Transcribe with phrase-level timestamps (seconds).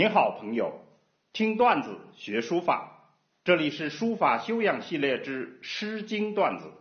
[0.00, 0.80] 您好，朋友，
[1.34, 3.12] 听段子学书法，
[3.44, 6.72] 这里是书法修养系列之《诗经》段子。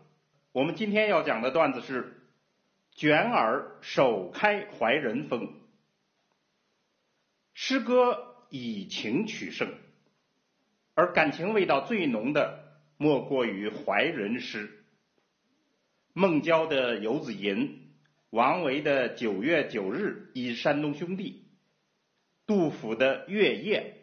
[0.54, 2.21] 我们今天要讲的段子是
[2.95, 5.52] “卷耳首开怀人风”。
[7.54, 9.73] 诗歌以情取胜，
[10.94, 12.63] 而感情味道最浓的
[12.95, 14.86] 莫过于怀人诗。
[16.13, 17.67] 孟郊的《游子吟》，
[18.30, 21.44] 王维的《九月九日忆山东兄弟》。
[22.49, 23.94] 杜甫的《月夜》，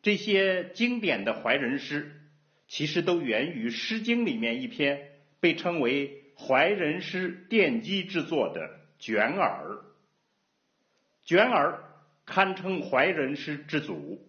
[0.00, 2.22] 这些经典的怀人诗，
[2.68, 5.10] 其实都源于《诗经》里面一篇
[5.40, 8.60] 被称为怀人诗奠基之作的
[9.00, 9.64] 《卷耳》。
[11.24, 11.82] 《卷耳》
[12.32, 14.24] 堪称怀人诗之祖。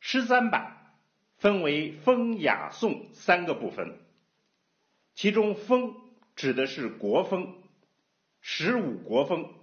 [0.00, 0.72] 诗三百
[1.36, 4.00] 分为风、雅、颂三个部分，
[5.14, 5.94] 其中风
[6.34, 7.54] 指的是国风，
[8.40, 9.54] 十五国风。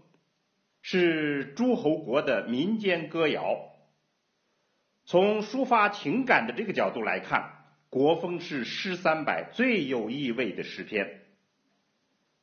[0.82, 3.44] 是诸侯国的民间歌谣。
[5.06, 11.22] 从抒发情感的这个角度来看，国风是诗三百最有意味的诗篇。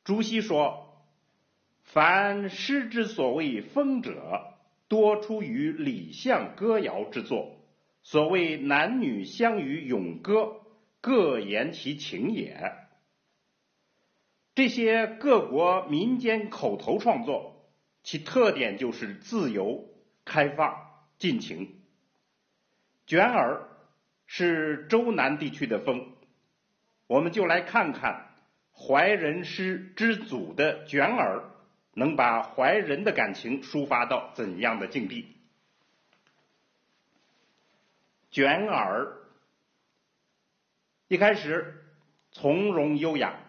[0.03, 1.05] 朱熹说
[1.83, 4.53] ：“凡诗之所谓风者，
[4.87, 7.55] 多出于礼相歌谣之作。
[8.01, 10.61] 所谓男女相与咏歌，
[11.01, 12.73] 各言其情也。”
[14.55, 17.54] 这些各国民间口头创作。
[18.05, 19.89] 其特点就是自由、
[20.25, 21.81] 开放、尽情。
[23.07, 23.67] 卷耳
[24.27, 26.13] 是周南地区的风，
[27.07, 28.27] 我们就来看看
[28.71, 31.45] 怀人诗之祖的卷耳
[31.95, 35.35] 能把怀人的感情抒发到怎样的境地。
[38.29, 39.17] 卷耳
[41.07, 41.83] 一开始
[42.31, 43.39] 从容优雅，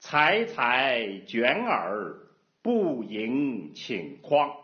[0.00, 2.16] 采采卷耳。
[2.62, 4.54] 不盈顷筐，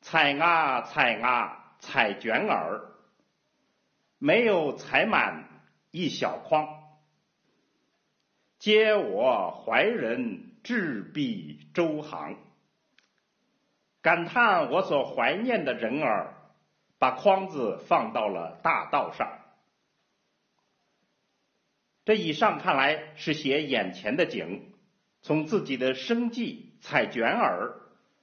[0.00, 2.90] 采啊采啊采卷耳，
[4.18, 5.48] 没有采满
[5.90, 6.66] 一小筐。
[8.58, 12.36] 嗟我怀人志必周行，
[14.02, 16.34] 感叹我所怀念的人儿，
[16.98, 19.38] 把筐子放到了大道上。
[22.04, 24.66] 这以上看来是写眼前的景。
[25.22, 27.74] 从自己的生计采卷耳，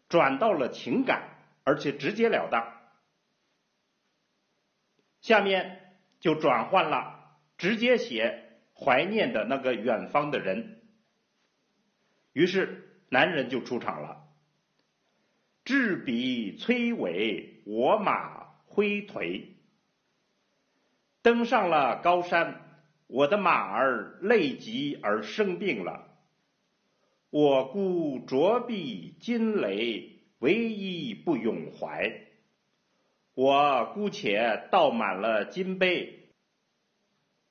[0.10, 1.30] 转到了情感，
[1.64, 2.74] 而且直截了当。
[5.22, 10.82] 下面就转换了，直接写怀念的那个远方的人。
[12.34, 14.24] 于是男人就出场了
[15.66, 19.56] ：“执笔催尾，我马挥腿，
[21.22, 22.62] 登上了高山，
[23.08, 26.06] 我的马儿累极而生病了。”
[27.30, 32.22] 我孤着臂金雷，唯一不永怀。
[33.34, 36.30] 我姑且倒满了金杯，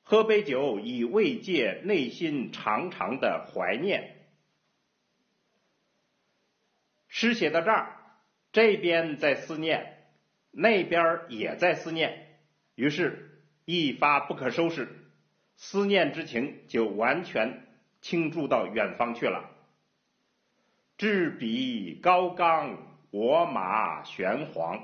[0.02, 4.16] 喝杯酒以慰藉内心长长的怀念。
[7.08, 7.96] 诗写到这儿，
[8.52, 10.08] 这边在思念，
[10.50, 12.38] 那边也在思念，
[12.74, 14.88] 于是一发不可收拾，
[15.56, 17.62] 思念之情就完全
[18.00, 19.52] 倾注到远方去了。
[20.96, 22.78] 执笔高冈，
[23.10, 24.80] 我马玄黄。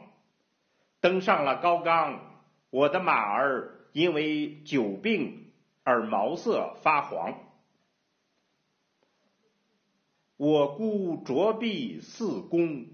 [1.00, 5.52] 登上了高冈，我的马儿因为久病
[5.84, 7.38] 而毛色发黄。
[10.36, 12.88] 我姑着臂四公，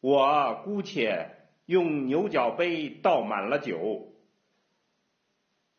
[0.00, 1.36] 我姑且
[1.66, 4.12] 用牛角杯倒满了酒，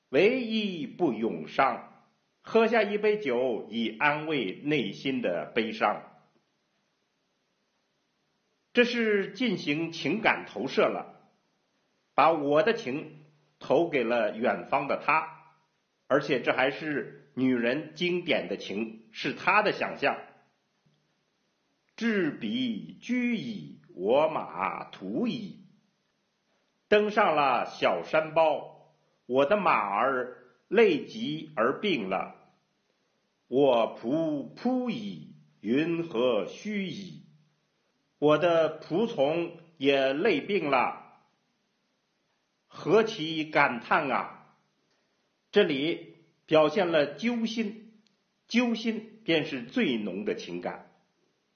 [0.08, 1.92] 唯一不永伤，
[2.42, 6.04] 喝下一杯酒以安慰内心的悲伤。
[8.74, 11.22] 这是进行情感投射了，
[12.16, 13.26] 把我的情
[13.60, 15.28] 投给了远方的他，
[16.08, 20.18] 而且这还是女人经典的情，是他的想象。
[21.98, 25.66] 执笔居矣，我马图矣。
[26.88, 28.96] 登上了小山包，
[29.26, 32.36] 我的马儿累疾而病了。
[33.48, 37.26] 我仆仆矣，云何须矣？
[38.22, 41.18] 我的仆从也累病了，
[42.68, 44.56] 何其感叹啊！
[45.52, 48.00] 这里表现了揪心，
[48.48, 50.92] 揪心便是最浓的情感。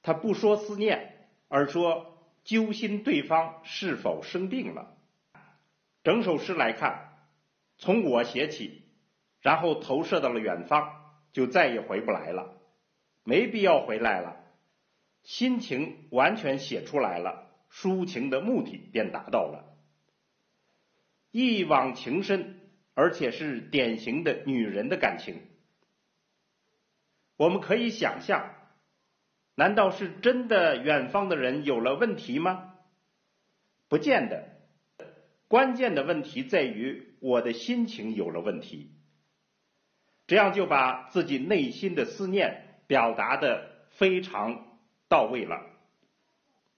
[0.01, 4.97] 他不说思念，而说揪心对方是否生病了。
[6.03, 7.19] 整首诗来看，
[7.77, 8.81] 从我写起，
[9.39, 12.57] 然后投射到了远方，就再也回不来了，
[13.23, 14.41] 没必要回来了。
[15.25, 19.75] 心情完全写出来了，抒情的目的便达到了。
[21.31, 22.61] 一往情深，
[22.93, 25.41] 而且是典型的女人的感情。
[27.35, 28.53] 我们可以想象，
[29.55, 32.75] 难道是真的远方的人有了问题吗？
[33.89, 34.55] 不见得。
[35.47, 38.91] 关键的问题在于我的心情有了问题。
[40.27, 44.64] 这样就把自己内心的思念表达的非常
[45.07, 45.61] 到位了，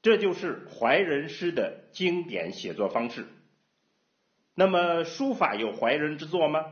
[0.01, 3.27] 这就是怀人诗的经典写作方式。
[4.53, 6.65] 那么书法有怀人之作吗？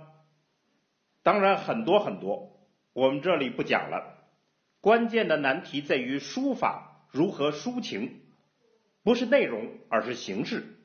[1.23, 2.59] 当然很多很多，
[2.93, 4.27] 我们这里不讲了。
[4.81, 8.21] 关键的难题在于书法如何抒情，
[9.03, 10.77] 不是内容，而是形式。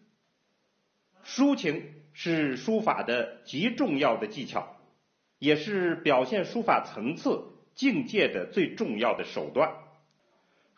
[1.25, 4.76] 抒情是书法的极重要的技巧。
[5.38, 9.73] 也是表现书法层次境界的最重要的手段。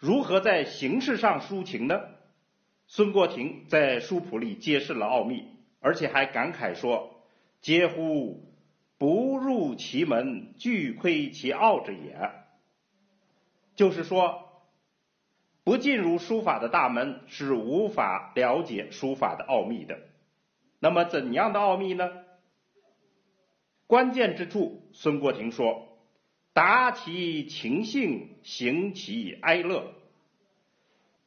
[0.03, 2.01] 如何在形式上抒情呢？
[2.89, 5.47] 孙过庭在书谱里揭示了奥秘，
[5.79, 7.23] 而且还感慨说
[7.63, 8.53] ：“嗟乎！
[8.99, 12.33] 不入其门，俱窥其奥之也。”
[13.77, 14.65] 就是说，
[15.63, 20.01] 不进入书法的大门是无法了解书法的奥秘的。
[20.81, 22.11] 那么，怎样的奥秘呢？
[23.87, 25.92] 关键之处，孙过庭说
[26.53, 29.95] ：“达其情性，行其哀乐。”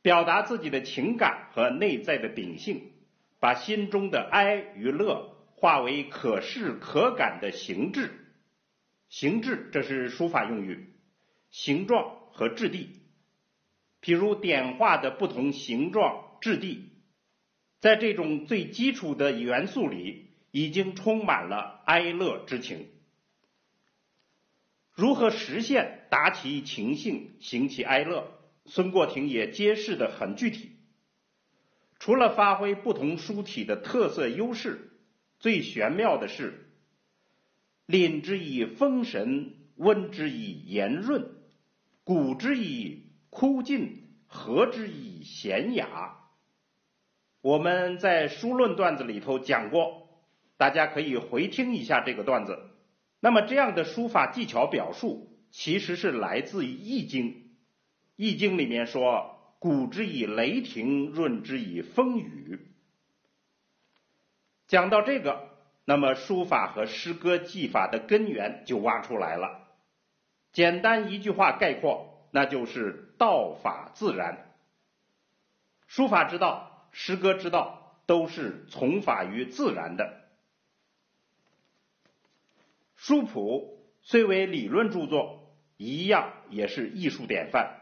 [0.01, 2.91] 表达自己的情感和内在的秉性，
[3.39, 8.11] 把心中的哀与乐化为可视可感的形质。
[9.09, 10.93] 形质，这是书法用语，
[11.49, 13.01] 形状和质地。
[14.01, 16.91] 譬如点画的不同形状、质地，
[17.79, 20.23] 在这种最基础的元素里。
[20.55, 22.87] 已经充满了哀乐之情。
[24.95, 28.31] 如何实现达其情性，行其哀乐？
[28.65, 30.71] 孙过庭也揭示的很具体。
[31.99, 34.91] 除了发挥不同书体的特色优势，
[35.37, 36.71] 最玄妙的是，
[37.87, 41.29] 凛之以风神，温之以炎润，
[42.03, 46.15] 古之以枯尽，和之以闲雅。
[47.41, 50.03] 我们在书论段子里头讲过。
[50.57, 52.57] 大家可以回听一下这个段子。
[53.19, 57.25] 那么，这样的书法技巧表述，其实是来自于《易经》。
[58.15, 62.59] 《易经》里面说：“古之以雷霆，润之以风雨。”
[64.67, 65.49] 讲到这个，
[65.85, 69.67] 那么书法和诗歌技法的根源就挖出来了。
[70.51, 74.55] 简单一句话概括，那就是道法自然。
[75.87, 80.24] 书法之道，诗歌之道，都是从法于自然的。
[83.05, 87.81] 书谱虽为理论著作，一样也是艺术典范。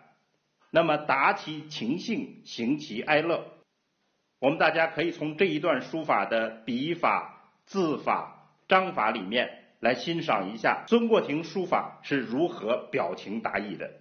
[0.70, 3.46] 那么达其情性，行其哀乐，
[4.40, 13.92] 我们大家可以从这一段书法的笔法、字法、章法里面来欣赏一下孙过庭书法是如何表情达意的。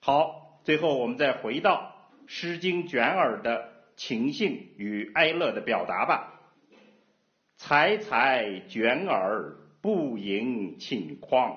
[0.00, 6.40] 好，最后我们再回到《诗经·卷耳》的情性与哀乐的表达吧。
[7.64, 11.56] 采采卷耳，不盈顷筐。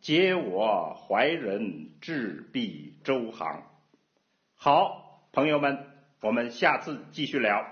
[0.00, 3.62] 嗟我怀人，志必周行。
[4.54, 5.88] 好，朋友们，
[6.22, 7.66] 我们下次继续聊。